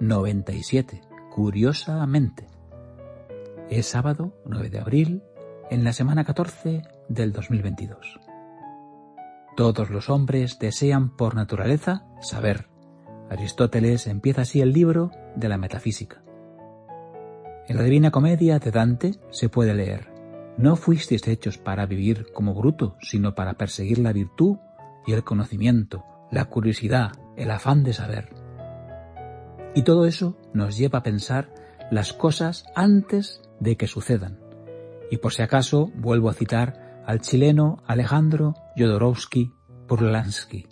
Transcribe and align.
97, 0.00 1.00
curiosamente. 1.30 2.46
Es 3.68 3.86
sábado 3.86 4.32
9 4.46 4.70
de 4.70 4.78
abril, 4.78 5.22
en 5.70 5.84
la 5.84 5.92
semana 5.92 6.24
14 6.24 6.82
del 7.08 7.32
2022. 7.32 8.20
Todos 9.56 9.90
los 9.90 10.08
hombres 10.08 10.58
desean 10.58 11.16
por 11.16 11.34
naturaleza 11.34 12.06
saber. 12.20 12.68
Aristóteles 13.28 14.06
empieza 14.06 14.42
así 14.42 14.60
el 14.60 14.72
libro 14.72 15.10
de 15.34 15.48
la 15.48 15.58
metafísica. 15.58 16.22
En 17.66 17.76
la 17.76 17.82
Divina 17.82 18.10
Comedia 18.10 18.58
de 18.60 18.70
Dante 18.70 19.14
se 19.30 19.48
puede 19.48 19.74
leer, 19.74 20.12
no 20.56 20.76
fuisteis 20.76 21.26
hechos 21.26 21.58
para 21.58 21.86
vivir 21.86 22.32
como 22.32 22.54
bruto, 22.54 22.96
sino 23.00 23.34
para 23.34 23.54
perseguir 23.54 23.98
la 23.98 24.12
virtud 24.12 24.56
y 25.06 25.12
el 25.12 25.24
conocimiento, 25.24 26.04
la 26.30 26.46
curiosidad, 26.46 27.12
el 27.36 27.50
afán 27.50 27.82
de 27.82 27.92
saber. 27.92 28.37
Y 29.74 29.82
todo 29.82 30.06
eso 30.06 30.36
nos 30.52 30.76
lleva 30.76 31.00
a 31.00 31.02
pensar 31.02 31.52
las 31.90 32.12
cosas 32.12 32.64
antes 32.74 33.42
de 33.60 33.76
que 33.76 33.86
sucedan. 33.86 34.40
Y 35.10 35.18
por 35.18 35.32
si 35.32 35.42
acaso 35.42 35.90
vuelvo 35.94 36.28
a 36.28 36.34
citar 36.34 37.02
al 37.06 37.20
chileno 37.20 37.82
Alejandro 37.86 38.54
Jodorowsky 38.76 39.52
Purlansky. 39.86 40.68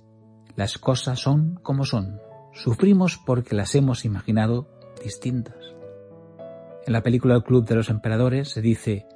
Las 0.57 0.79
cosas 0.79 1.19
son 1.19 1.59
como 1.63 1.85
son. 1.85 2.21
Sufrimos 2.53 3.19
porque 3.19 3.55
las 3.55 3.75
hemos 3.75 4.05
imaginado 4.05 4.69
distintas. 5.03 5.57
En 6.87 6.93
la 6.93 7.03
película 7.03 7.35
El 7.35 7.43
Club 7.43 7.67
de 7.67 7.75
los 7.75 7.91
Emperadores 7.91 8.51
se 8.51 8.61
dice, 8.61 9.07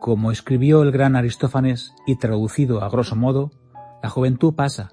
como 0.00 0.30
escribió 0.30 0.82
el 0.82 0.90
gran 0.90 1.16
Aristófanes 1.16 1.94
y 2.06 2.16
traducido 2.16 2.82
a 2.82 2.88
grosso 2.88 3.16
modo, 3.16 3.50
la 4.02 4.10
juventud 4.10 4.54
pasa, 4.54 4.90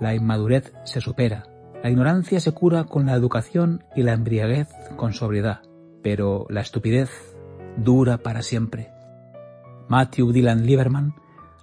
la 0.00 0.14
inmadurez 0.14 0.72
se 0.84 1.00
supera, 1.00 1.44
la 1.82 1.90
ignorancia 1.90 2.38
se 2.38 2.52
cura 2.52 2.84
con 2.84 3.06
la 3.06 3.14
educación 3.14 3.84
y 3.96 4.02
la 4.02 4.12
embriaguez 4.12 4.68
con 4.96 5.12
sobriedad, 5.12 5.62
pero 6.02 6.46
la 6.48 6.60
estupidez 6.60 7.10
dura 7.76 8.18
para 8.18 8.42
siempre. 8.42 8.90
Matthew 9.88 10.32
Dylan 10.32 10.64
Lieberman 10.64 11.14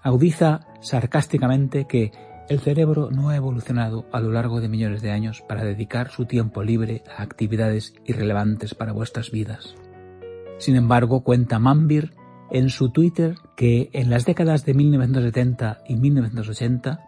audiza 0.04 0.68
sarcásticamente 0.82 1.86
que 1.86 2.12
el 2.50 2.60
cerebro 2.60 3.10
no 3.12 3.30
ha 3.30 3.36
evolucionado 3.36 4.08
a 4.12 4.20
lo 4.20 4.32
largo 4.32 4.60
de 4.60 4.68
millones 4.68 5.02
de 5.02 5.12
años 5.12 5.42
para 5.48 5.64
dedicar 5.64 6.10
su 6.10 6.26
tiempo 6.26 6.64
libre 6.64 7.04
a 7.16 7.22
actividades 7.22 7.94
irrelevantes 8.06 8.74
para 8.76 8.92
vuestras 8.92 9.32
vidas. 9.32 9.76
Sin 10.58 10.76
embargo, 10.76 11.24
cuenta 11.24 11.60
Mambir 11.60 12.14
en 12.52 12.70
su 12.70 12.90
Twitter 12.90 13.36
que 13.56 13.90
en 13.94 14.10
las 14.10 14.26
décadas 14.26 14.66
de 14.66 14.74
1970 14.74 15.84
y 15.88 15.96
1980, 15.96 17.06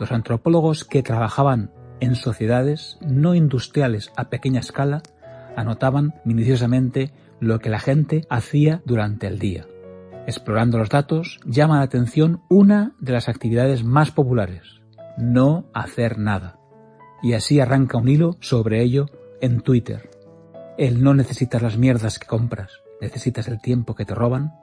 los 0.00 0.12
antropólogos 0.12 0.84
que 0.84 1.02
trabajaban 1.02 1.70
en 2.02 2.16
sociedades 2.16 2.98
no 3.00 3.36
industriales 3.36 4.10
a 4.16 4.28
pequeña 4.28 4.58
escala 4.58 5.02
anotaban 5.54 6.14
minuciosamente 6.24 7.12
lo 7.38 7.60
que 7.60 7.70
la 7.70 7.78
gente 7.78 8.26
hacía 8.28 8.82
durante 8.84 9.28
el 9.28 9.38
día. 9.38 9.66
Explorando 10.26 10.78
los 10.78 10.88
datos, 10.88 11.38
llama 11.46 11.76
la 11.76 11.84
atención 11.84 12.42
una 12.48 12.96
de 12.98 13.12
las 13.12 13.28
actividades 13.28 13.84
más 13.84 14.10
populares, 14.10 14.80
no 15.16 15.66
hacer 15.74 16.18
nada. 16.18 16.58
Y 17.22 17.34
así 17.34 17.60
arranca 17.60 17.98
un 17.98 18.08
hilo 18.08 18.36
sobre 18.40 18.82
ello 18.82 19.06
en 19.40 19.60
Twitter. 19.60 20.10
El 20.78 21.04
no 21.04 21.14
necesitas 21.14 21.62
las 21.62 21.78
mierdas 21.78 22.18
que 22.18 22.26
compras, 22.26 22.72
necesitas 23.00 23.46
el 23.46 23.60
tiempo 23.60 23.94
que 23.94 24.04
te 24.04 24.14
roban, 24.16 24.54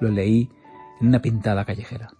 lo 0.00 0.08
leí 0.08 0.50
en 1.00 1.06
una 1.06 1.22
pintada 1.22 1.64
callejera. 1.64 2.10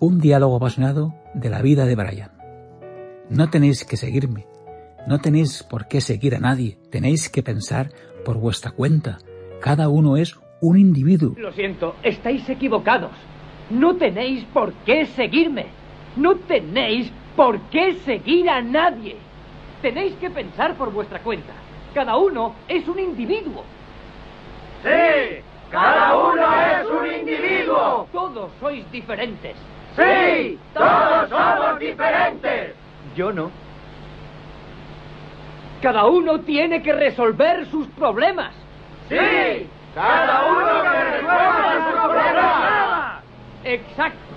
Un 0.00 0.18
diálogo 0.18 0.56
apasionado 0.56 1.14
de 1.34 1.50
la 1.50 1.60
vida 1.60 1.84
de 1.84 1.94
Brian. 1.94 2.39
No 3.30 3.48
tenéis 3.48 3.84
que 3.84 3.96
seguirme, 3.96 4.44
no 5.06 5.20
tenéis 5.20 5.62
por 5.62 5.86
qué 5.86 6.00
seguir 6.00 6.34
a 6.34 6.40
nadie, 6.40 6.78
tenéis 6.90 7.28
que 7.28 7.44
pensar 7.44 7.90
por 8.24 8.38
vuestra 8.38 8.72
cuenta. 8.72 9.18
Cada 9.60 9.88
uno 9.88 10.16
es 10.16 10.36
un 10.60 10.76
individuo. 10.76 11.36
Lo 11.38 11.52
siento, 11.52 11.94
estáis 12.02 12.48
equivocados. 12.48 13.12
No 13.70 13.94
tenéis 13.94 14.44
por 14.52 14.72
qué 14.84 15.06
seguirme. 15.06 15.66
No 16.16 16.34
tenéis 16.38 17.12
por 17.36 17.60
qué 17.70 17.94
seguir 18.04 18.50
a 18.50 18.62
nadie. 18.62 19.16
Tenéis 19.80 20.14
que 20.16 20.28
pensar 20.28 20.74
por 20.74 20.92
vuestra 20.92 21.20
cuenta. 21.20 21.52
Cada 21.94 22.16
uno 22.16 22.56
es 22.66 22.88
un 22.88 22.98
individuo. 22.98 23.62
Sí, 24.82 25.40
cada 25.70 26.16
uno 26.16 26.42
es 26.62 26.86
un 26.90 27.20
individuo. 27.20 28.08
Todos 28.10 28.50
sois 28.58 28.90
diferentes. 28.90 29.54
Sí, 29.94 30.58
todos 30.74 31.30
somos 31.30 31.78
diferentes. 31.78 32.79
Yo 33.20 33.30
no. 33.34 33.50
Cada 35.82 36.06
uno 36.06 36.40
tiene 36.40 36.82
que 36.82 36.94
resolver 36.94 37.66
sus 37.66 37.86
problemas. 37.88 38.54
Sí, 39.10 39.68
cada 39.94 40.50
uno 40.50 40.82
que 40.82 41.04
resuelva 41.04 41.74
sus 41.74 42.00
problemas. 42.00 43.24
Exacto. 43.62 44.34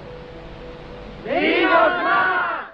¡Dinos 1.24 2.04
más! 2.04 2.72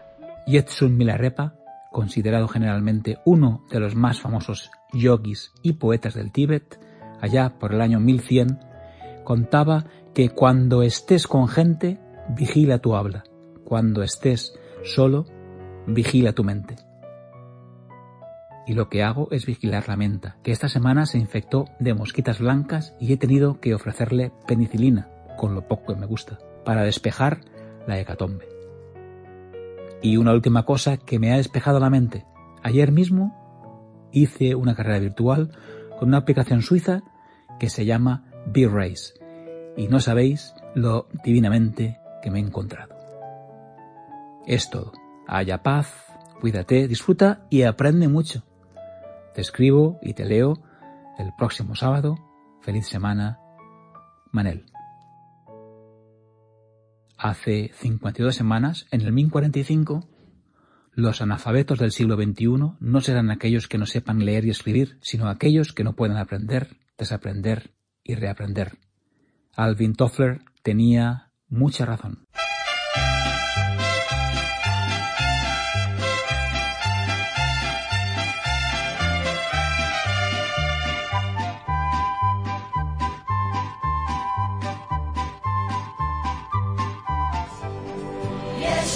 Yetsun 0.47 0.97
Milarepa, 0.97 1.53
considerado 1.91 2.47
generalmente 2.47 3.19
uno 3.23 3.67
de 3.69 3.79
los 3.79 3.93
más 3.93 4.19
famosos 4.19 4.71
yogis 4.91 5.53
y 5.61 5.73
poetas 5.73 6.15
del 6.15 6.31
Tíbet, 6.31 6.79
allá 7.21 7.59
por 7.59 7.75
el 7.75 7.81
año 7.81 7.99
1100, 7.99 8.57
contaba 9.23 9.83
que 10.15 10.29
cuando 10.29 10.81
estés 10.81 11.27
con 11.27 11.47
gente, 11.47 11.99
vigila 12.29 12.79
tu 12.79 12.95
habla. 12.95 13.25
Cuando 13.63 14.01
estés 14.01 14.59
solo, 14.83 15.27
vigila 15.93 16.33
tu 16.33 16.43
mente. 16.43 16.75
Y 18.67 18.73
lo 18.73 18.89
que 18.89 19.03
hago 19.03 19.29
es 19.31 19.45
vigilar 19.45 19.87
la 19.87 19.95
menta, 19.95 20.37
que 20.43 20.51
esta 20.51 20.69
semana 20.69 21.05
se 21.05 21.17
infectó 21.17 21.65
de 21.79 21.95
mosquitas 21.95 22.39
blancas 22.39 22.95
y 22.99 23.13
he 23.13 23.17
tenido 23.17 23.59
que 23.59 23.73
ofrecerle 23.73 24.31
penicilina, 24.47 25.09
con 25.37 25.55
lo 25.55 25.67
poco 25.67 25.93
que 25.93 25.99
me 25.99 26.05
gusta, 26.05 26.37
para 26.65 26.83
despejar 26.83 27.41
la 27.87 27.99
hecatombe. 27.99 28.47
Y 30.01 30.17
una 30.17 30.33
última 30.33 30.65
cosa 30.65 30.97
que 30.97 31.17
me 31.17 31.33
ha 31.33 31.37
despejado 31.37 31.79
la 31.79 31.89
mente. 31.89 32.25
Ayer 32.61 32.91
mismo 32.91 34.07
hice 34.11 34.55
una 34.55 34.75
carrera 34.75 34.99
virtual 34.99 35.51
con 35.97 36.09
una 36.09 36.19
aplicación 36.19 36.61
suiza 36.61 37.01
que 37.59 37.69
se 37.69 37.85
llama 37.85 38.31
B-Race. 38.45 39.13
Y 39.75 39.87
no 39.87 39.99
sabéis 39.99 40.53
lo 40.75 41.07
divinamente 41.23 41.99
que 42.21 42.31
me 42.31 42.39
he 42.39 42.43
encontrado. 42.43 42.95
Es 44.45 44.69
todo. 44.69 44.93
Haya 45.31 45.61
paz, 45.61 45.93
cuídate, 46.41 46.87
disfruta 46.87 47.45
y 47.51 47.61
aprende 47.61 48.07
mucho. 48.07 48.43
Te 49.35 49.41
escribo 49.41 49.99
y 50.01 50.15
te 50.15 50.25
leo 50.25 50.63
el 51.19 51.33
próximo 51.37 51.75
sábado. 51.75 52.17
Feliz 52.61 52.87
semana, 52.87 53.39
Manel. 54.31 54.65
Hace 57.15 57.69
52 57.75 58.33
semanas, 58.35 58.87
en 58.89 59.01
el 59.01 59.11
1045, 59.11 60.09
los 60.93 61.21
analfabetos 61.21 61.77
del 61.77 61.91
siglo 61.91 62.15
XXI 62.15 62.77
no 62.79 63.01
serán 63.01 63.29
aquellos 63.29 63.67
que 63.67 63.77
no 63.77 63.85
sepan 63.85 64.25
leer 64.25 64.45
y 64.45 64.49
escribir, 64.49 64.97
sino 64.99 65.29
aquellos 65.29 65.73
que 65.73 65.83
no 65.83 65.93
puedan 65.93 66.17
aprender, 66.17 66.77
desaprender 66.97 67.75
y 68.03 68.15
reaprender. 68.15 68.79
Alvin 69.55 69.93
Toffler 69.93 70.41
tenía 70.63 71.33
mucha 71.49 71.85
razón. 71.85 72.25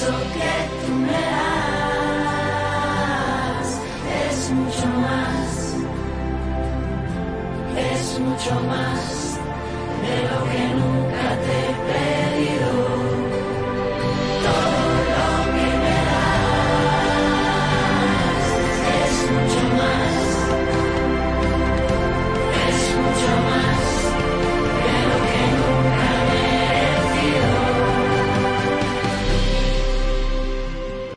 Lo 0.06 0.18
que 0.34 0.54
tú 0.86 0.94
me 0.94 1.22
das 3.54 3.70
es 4.28 4.38
mucho 4.52 4.88
más, 5.06 5.50
es 7.78 8.20
mucho 8.20 8.54
más 8.68 9.02
de 10.04 10.16
lo 10.30 10.40
que 10.52 10.64
nunca 10.76 11.28
te 11.46 11.60
pedí. 11.88 12.23